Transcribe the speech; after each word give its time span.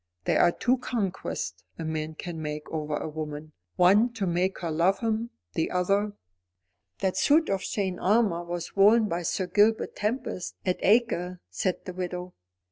There 0.23 0.39
are 0.41 0.51
two 0.51 0.79
conquests 0.79 1.63
a 1.77 1.85
man 1.85 2.15
can 2.15 2.41
make 2.41 2.67
over 2.71 2.97
a 2.97 3.07
woman, 3.07 3.53
one 3.75 4.11
to 4.13 4.25
make 4.25 4.61
her 4.61 4.71
love 4.71 4.97
him, 5.01 5.29
the 5.53 5.69
other" 5.69 6.13
"That 7.01 7.17
suit 7.17 7.49
of 7.49 7.61
chain 7.61 7.99
armour 7.99 8.43
was 8.43 8.75
worn 8.75 9.07
by 9.07 9.21
Sir 9.21 9.45
Gilbert 9.45 9.95
Tempest 9.95 10.55
at 10.65 10.79
Acre," 10.83 11.39
said 11.51 11.85
the 11.85 11.93
widow. 11.93 12.33